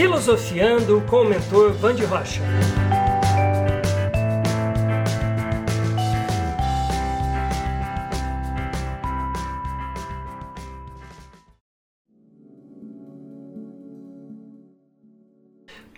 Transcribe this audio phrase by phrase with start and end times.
[0.00, 2.40] Filosofiando com o mentor Band Rocha.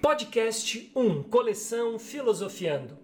[0.00, 2.98] Podcast 1 Coleção Filosofiando.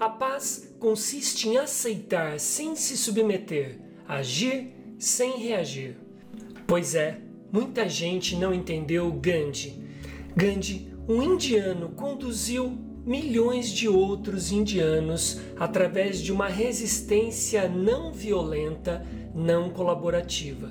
[0.00, 3.78] A paz consiste em aceitar sem se submeter,
[4.08, 5.98] agir sem reagir.
[6.66, 7.20] Pois é,
[7.52, 9.87] muita gente não entendeu Gandhi.
[10.36, 19.70] Gandhi, um indiano, conduziu milhões de outros indianos através de uma resistência não violenta, não
[19.70, 20.70] colaborativa.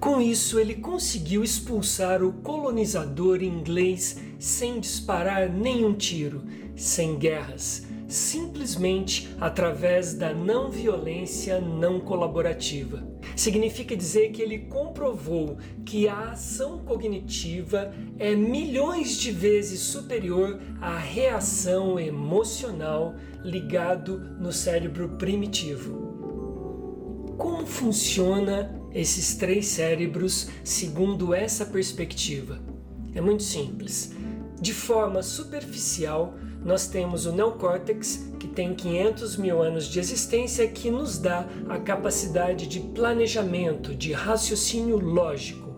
[0.00, 9.28] Com isso, ele conseguiu expulsar o colonizador inglês sem disparar nenhum tiro, sem guerras, simplesmente
[9.40, 13.17] através da não violência não colaborativa.
[13.38, 20.98] Significa dizer que ele comprovou que a ação cognitiva é milhões de vezes superior à
[20.98, 27.36] reação emocional ligado no cérebro primitivo.
[27.38, 32.58] Como funciona esses três cérebros segundo essa perspectiva?
[33.14, 34.16] É muito simples.
[34.60, 40.90] De forma superficial, nós temos o neocórtex, que tem 500 mil anos de existência, que
[40.90, 45.68] nos dá a capacidade de planejamento, de raciocínio lógico.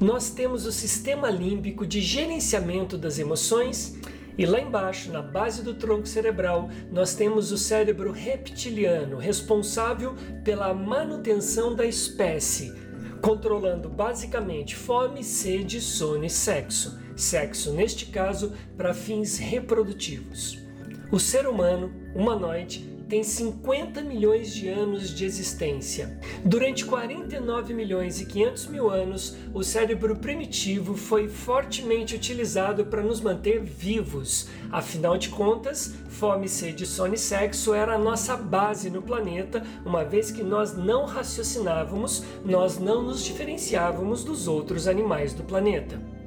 [0.00, 3.98] Nós temos o sistema límbico de gerenciamento das emoções.
[4.36, 10.72] E lá embaixo, na base do tronco cerebral, nós temos o cérebro reptiliano, responsável pela
[10.72, 12.72] manutenção da espécie,
[13.20, 20.58] controlando basicamente fome, sede, sono e sexo sexo, neste caso para fins reprodutivos.
[21.10, 26.20] O ser humano, humanoide, tem 50 milhões de anos de existência.
[26.44, 33.22] Durante 49 milhões e 500 mil anos, o cérebro primitivo foi fortemente utilizado para nos
[33.22, 34.48] manter vivos.
[34.70, 40.04] Afinal de contas, fome, sede, sono e sexo era a nossa base no planeta, uma
[40.04, 46.17] vez que nós não raciocinávamos, nós não nos diferenciávamos dos outros animais do planeta.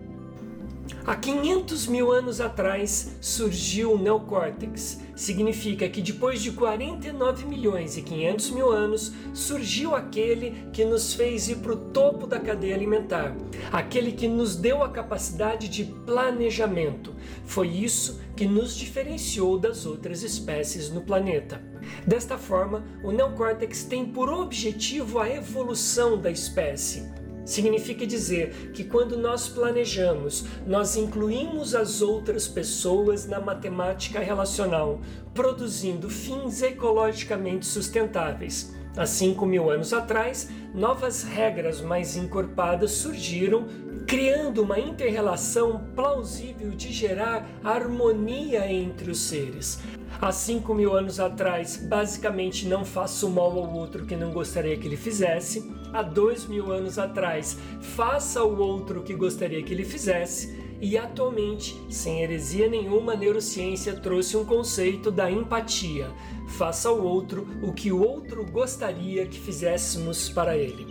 [1.05, 4.99] Há 500 mil anos atrás surgiu o neocórtex.
[5.15, 11.49] Significa que depois de 49 milhões e 500 mil anos surgiu aquele que nos fez
[11.49, 13.35] ir para o topo da cadeia alimentar,
[13.71, 17.13] aquele que nos deu a capacidade de planejamento.
[17.45, 21.61] Foi isso que nos diferenciou das outras espécies no planeta.
[22.05, 27.20] Desta forma, o neocórtex tem por objetivo a evolução da espécie.
[27.51, 35.01] Significa dizer que quando nós planejamos, nós incluímos as outras pessoas na matemática relacional,
[35.33, 38.73] produzindo fins ecologicamente sustentáveis.
[38.95, 43.65] Há 5 mil anos atrás, novas regras mais encorpadas surgiram,
[44.07, 49.77] criando uma interrelação plausível de gerar harmonia entre os seres.
[50.19, 54.87] Há 5 mil anos atrás, basicamente não faço mal ao outro que não gostaria que
[54.87, 55.71] ele fizesse.
[55.93, 60.59] Há 2 mil anos atrás, faça ao outro que gostaria que ele fizesse.
[60.81, 66.11] E atualmente, sem heresia nenhuma, a neurociência trouxe um conceito da empatia.
[66.47, 70.90] Faça ao outro o que o outro gostaria que fizéssemos para ele.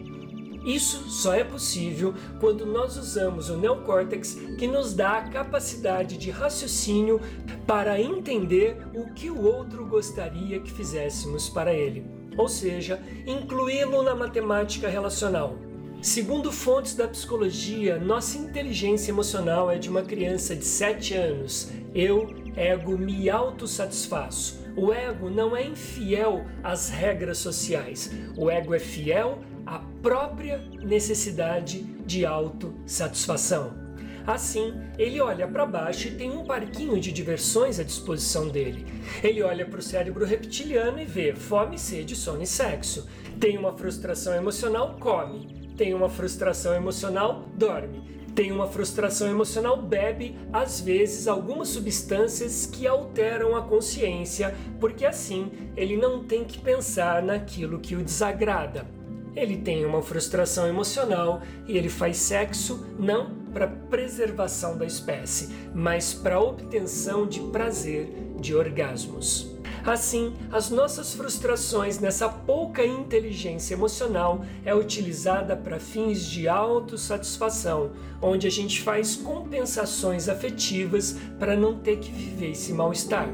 [0.65, 6.31] Isso só é possível quando nós usamos o neocórtex que nos dá a capacidade de
[6.31, 7.21] raciocínio
[7.67, 12.05] para entender o que o outro gostaria que fizéssemos para ele,
[12.37, 15.57] ou seja, incluí-lo na matemática relacional.
[16.03, 21.71] Segundo fontes da psicologia, nossa inteligência emocional é de uma criança de 7 anos.
[21.95, 24.61] Eu, ego, me autossatisfaço.
[24.75, 28.11] O ego não é infiel às regras sociais.
[28.35, 33.91] O ego é fiel a própria necessidade de autossatisfação.
[34.27, 38.87] Assim, ele olha para baixo e tem um parquinho de diversões à disposição dele.
[39.23, 43.09] Ele olha para o cérebro reptiliano e vê fome, sede, sono e sexo.
[43.39, 45.73] Tem uma frustração emocional, come.
[45.77, 48.21] Tem uma frustração emocional, dorme.
[48.35, 55.51] Tem uma frustração emocional, bebe, às vezes, algumas substâncias que alteram a consciência, porque assim
[55.77, 59.00] ele não tem que pensar naquilo que o desagrada
[59.35, 66.15] ele tem uma frustração emocional e ele faz sexo não para preservação da espécie, mas
[66.15, 69.51] para obtenção de prazer, de orgasmos.
[69.85, 78.47] Assim, as nossas frustrações nessa pouca inteligência emocional é utilizada para fins de autossatisfação, onde
[78.47, 83.29] a gente faz compensações afetivas para não ter que viver esse mal-estar.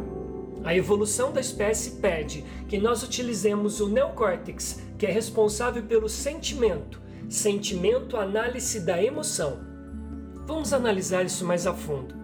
[0.66, 7.00] A evolução da espécie pede que nós utilizemos o neocórtex, que é responsável pelo sentimento,
[7.28, 9.60] sentimento, análise da emoção.
[10.44, 12.16] Vamos analisar isso mais a fundo.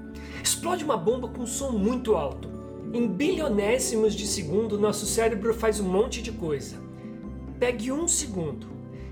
[0.43, 2.51] Explode uma bomba com um som muito alto.
[2.93, 6.75] Em bilionésimos de segundo, nosso cérebro faz um monte de coisa.
[7.61, 8.67] Pegue um segundo,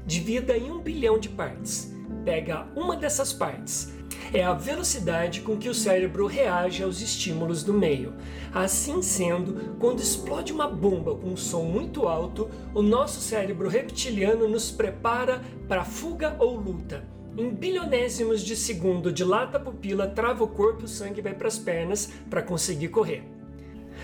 [0.04, 1.94] divida em um bilhão de partes.
[2.24, 3.92] Pega uma dessas partes,
[4.32, 8.14] é a velocidade com que o cérebro reage aos estímulos do meio.
[8.52, 14.48] Assim sendo, quando explode uma bomba com um som muito alto, o nosso cérebro reptiliano
[14.48, 17.04] nos prepara para fuga ou luta.
[17.36, 21.58] Em bilionésimos de segundo, dilata a pupila, trava o corpo o sangue vai para as
[21.58, 23.24] pernas para conseguir correr.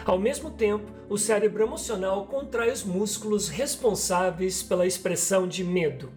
[0.04, 6.12] Ao mesmo tempo, o cérebro emocional contrai os músculos responsáveis pela expressão de medo.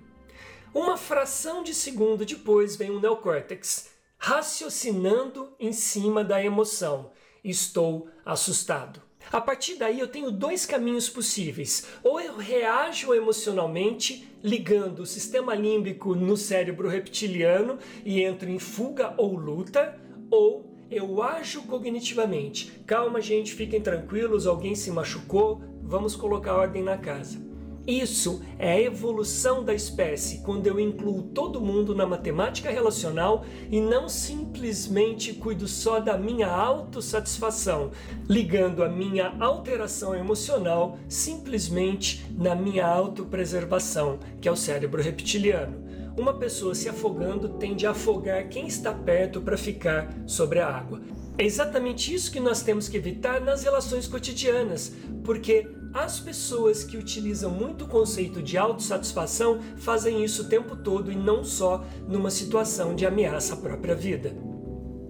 [0.73, 7.12] Uma fração de segundo depois vem o neocórtex, raciocinando em cima da emoção.
[7.42, 9.01] Estou assustado.
[9.31, 11.88] A partir daí eu tenho dois caminhos possíveis.
[12.04, 19.13] Ou eu reajo emocionalmente, ligando o sistema límbico no cérebro reptiliano e entro em fuga
[19.18, 19.98] ou luta,
[20.30, 22.71] ou eu ajo cognitivamente.
[22.86, 27.48] Calma, gente, fiquem tranquilos, alguém se machucou, vamos colocar ordem na casa.
[27.89, 33.81] Isso é a evolução da espécie, quando eu incluo todo mundo na matemática relacional e
[33.81, 37.89] não simplesmente cuido só da minha autossatisfação,
[38.30, 45.83] ligando a minha alteração emocional simplesmente na minha autopreservação, que é o cérebro reptiliano.
[46.15, 51.01] Uma pessoa se afogando tende a afogar quem está perto para ficar sobre a água.
[51.39, 54.94] É exatamente isso que nós temos que evitar nas relações cotidianas,
[55.24, 61.12] porque as pessoas que utilizam muito o conceito de autossatisfação fazem isso o tempo todo
[61.12, 64.36] e não só numa situação de ameaça à própria vida.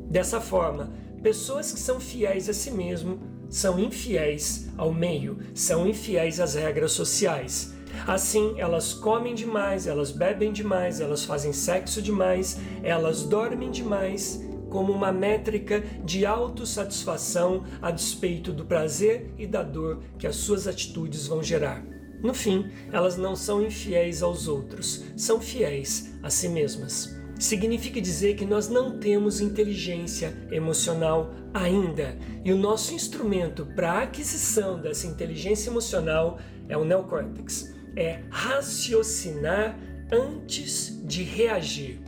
[0.09, 0.91] Dessa forma,
[1.21, 6.91] pessoas que são fiéis a si mesmo são infiéis ao meio, são infiéis às regras
[6.93, 7.73] sociais.
[8.07, 14.93] Assim, elas comem demais, elas bebem demais, elas fazem sexo demais, elas dormem demais como
[14.93, 21.27] uma métrica de autossatisfação a despeito do prazer e da dor que as suas atitudes
[21.27, 21.83] vão gerar.
[22.21, 27.17] No fim, elas não são infiéis aos outros, são fiéis a si mesmas.
[27.39, 34.01] Significa dizer que nós não temos inteligência emocional ainda, e o nosso instrumento para a
[34.03, 36.37] aquisição dessa inteligência emocional
[36.67, 37.73] é o neocórtex.
[37.95, 39.79] É raciocinar
[40.11, 42.01] antes de reagir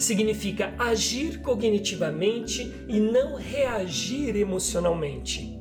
[0.00, 5.58] significa agir cognitivamente e não reagir emocionalmente.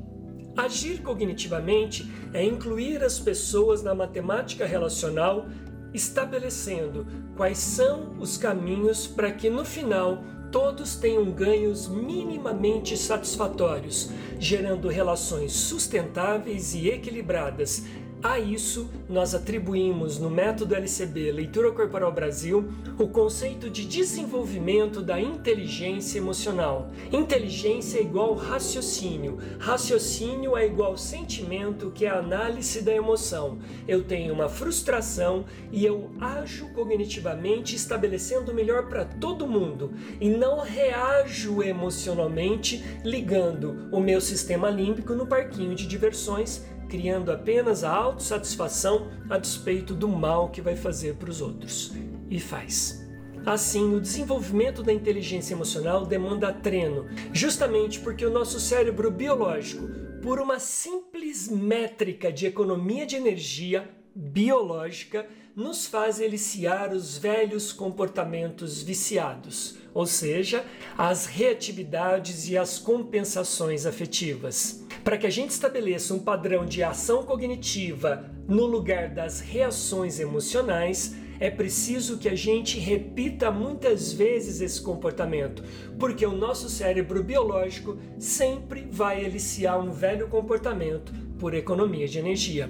[0.55, 5.45] Agir cognitivamente é incluir as pessoas na matemática relacional,
[5.93, 7.05] estabelecendo
[7.35, 14.09] quais são os caminhos para que no final todos tenham ganhos minimamente satisfatórios,
[14.39, 17.83] gerando relações sustentáveis e equilibradas
[18.21, 25.19] a isso, nós atribuímos no método LCB Leitura Corporal Brasil o conceito de desenvolvimento da
[25.19, 26.91] inteligência emocional.
[27.13, 33.59] Inteligência é igual raciocínio, raciocínio é igual sentimento, que é a análise da emoção.
[33.87, 40.29] Eu tenho uma frustração e eu ajo cognitivamente estabelecendo o melhor para todo mundo e
[40.29, 47.91] não reajo emocionalmente ligando o meu sistema límbico no parquinho de diversões criando apenas a
[47.91, 51.93] autossatisfação a despeito do mal que vai fazer para os outros.
[52.29, 53.07] E faz.
[53.45, 59.87] Assim, o desenvolvimento da inteligência emocional demanda treino, justamente porque o nosso cérebro biológico,
[60.21, 68.81] por uma simples métrica de economia de energia biológica, nos faz eliciar os velhos comportamentos
[68.81, 70.65] viciados, ou seja,
[70.97, 74.85] as reatividades e as compensações afetivas.
[75.03, 81.15] Para que a gente estabeleça um padrão de ação cognitiva no lugar das reações emocionais,
[81.39, 85.63] é preciso que a gente repita muitas vezes esse comportamento,
[85.97, 92.69] porque o nosso cérebro biológico sempre vai eliciar um velho comportamento por economia de energia.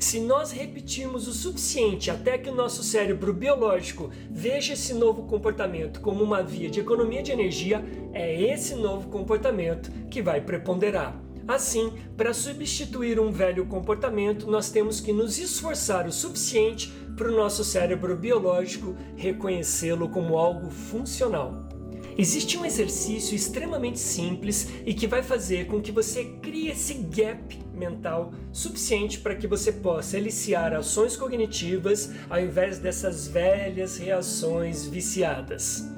[0.00, 6.00] Se nós repetirmos o suficiente até que o nosso cérebro biológico veja esse novo comportamento
[6.00, 11.27] como uma via de economia de energia, é esse novo comportamento que vai preponderar.
[11.48, 17.34] Assim, para substituir um velho comportamento, nós temos que nos esforçar o suficiente para o
[17.34, 21.66] nosso cérebro biológico reconhecê-lo como algo funcional.
[22.18, 27.58] Existe um exercício extremamente simples e que vai fazer com que você crie esse gap
[27.72, 35.88] mental suficiente para que você possa eliciar ações cognitivas ao invés dessas velhas reações viciadas.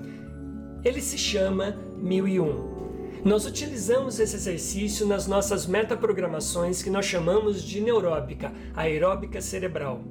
[0.85, 2.90] Ele se chama 1001.
[3.25, 10.03] Nós utilizamos esse exercício nas nossas metaprogramações que nós chamamos de neuróbica, aeróbica cerebral.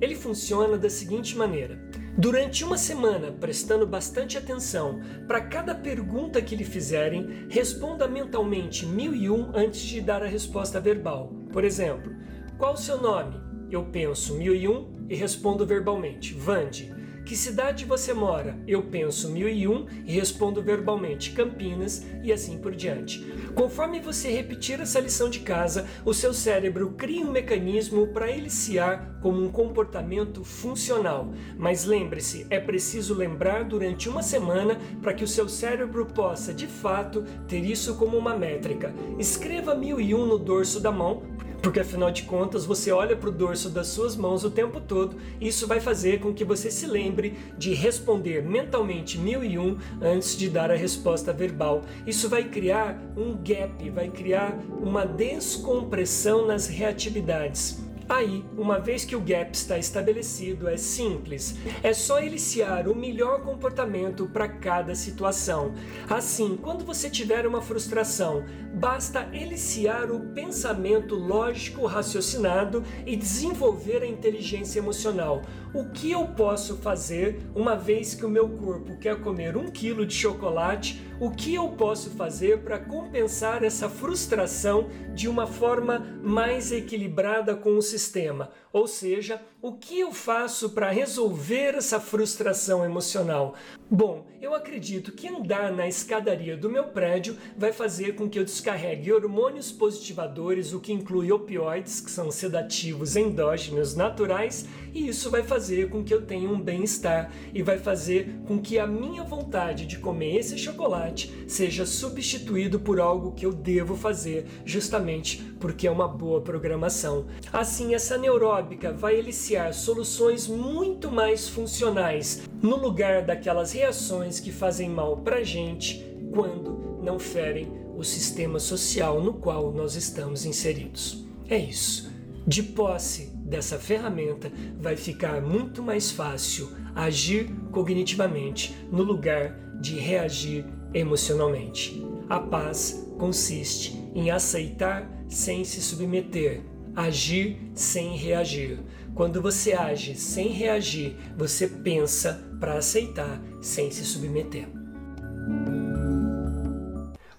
[0.00, 1.80] Ele funciona da seguinte maneira:
[2.16, 9.14] Durante uma semana, prestando bastante atenção, para cada pergunta que lhe fizerem, responda mentalmente mil
[9.14, 11.32] e um antes de dar a resposta verbal.
[11.52, 12.12] Por exemplo,
[12.58, 13.40] qual o seu nome?
[13.70, 16.92] Eu penso mil e um e respondo verbalmente, Vande.
[17.28, 18.58] Que cidade você mora?
[18.66, 23.22] Eu penso 1001 e respondo verbalmente Campinas e assim por diante.
[23.54, 29.18] Conforme você repetir essa lição de casa, o seu cérebro cria um mecanismo para iniciar
[29.20, 31.30] como um comportamento funcional.
[31.58, 36.66] Mas lembre-se, é preciso lembrar durante uma semana para que o seu cérebro possa de
[36.66, 38.94] fato ter isso como uma métrica.
[39.18, 41.22] Escreva 1001 no dorso da mão
[41.62, 45.16] porque afinal de contas você olha para o dorso das suas mãos o tempo todo
[45.40, 49.76] e isso vai fazer com que você se lembre de responder mentalmente mil e um
[50.00, 51.82] antes de dar a resposta verbal.
[52.06, 57.87] Isso vai criar um gap, vai criar uma descompressão nas reatividades.
[58.08, 61.56] Aí, uma vez que o gap está estabelecido, é simples.
[61.82, 65.74] É só iniciar o melhor comportamento para cada situação.
[66.08, 74.06] Assim, quando você tiver uma frustração, basta iniciar o pensamento lógico raciocinado e desenvolver a
[74.06, 75.42] inteligência emocional.
[75.74, 80.06] O que eu posso fazer uma vez que o meu corpo quer comer um quilo
[80.06, 81.07] de chocolate?
[81.20, 87.76] O que eu posso fazer para compensar essa frustração de uma forma mais equilibrada com
[87.76, 88.52] o sistema?
[88.72, 93.56] Ou seja, o que eu faço para resolver essa frustração emocional?
[93.90, 98.44] Bom, eu acredito que andar na escadaria do meu prédio vai fazer com que eu
[98.44, 105.42] descarregue hormônios positivadores, o que inclui opioides, que são sedativos endógenos naturais, e isso vai
[105.42, 109.86] fazer com que eu tenha um bem-estar e vai fazer com que a minha vontade
[109.86, 115.90] de comer esse chocolate seja substituído por algo que eu devo fazer, justamente porque é
[115.90, 117.26] uma boa programação.
[117.52, 124.88] Assim, essa neuróbica vai eliciar soluções muito mais funcionais no lugar daquelas reações que fazem
[124.88, 131.26] mal para gente quando não ferem o sistema social no qual nós estamos inseridos.
[131.48, 132.12] É isso.
[132.46, 140.64] De posse dessa ferramenta, vai ficar muito mais fácil agir cognitivamente no lugar de reagir
[140.92, 142.04] emocionalmente.
[142.28, 146.62] A paz consiste em aceitar sem se submeter,
[146.94, 148.80] agir sem reagir.
[149.14, 154.77] Quando você age sem reagir, você pensa para aceitar sem se submeter.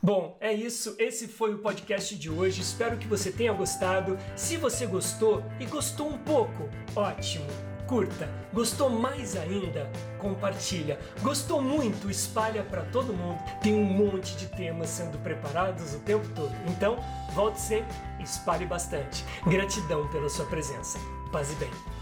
[0.01, 0.95] Bom, é isso.
[0.97, 2.61] Esse foi o podcast de hoje.
[2.61, 4.17] Espero que você tenha gostado.
[4.35, 7.45] Se você gostou e gostou um pouco, ótimo
[7.89, 8.29] curta.
[8.53, 9.91] Gostou mais ainda?
[10.19, 10.99] Compartilha.
[11.23, 12.09] Gostou muito?
[12.09, 13.39] Espalha para todo mundo.
[13.63, 16.53] Tem um monte de temas sendo preparados o tempo todo.
[16.67, 16.99] Então,
[17.33, 19.25] volte sempre, espalhe bastante.
[19.47, 20.99] Gratidão pela sua presença.
[21.31, 21.98] Paz e bem.